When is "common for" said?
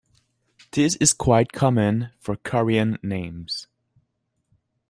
1.53-2.35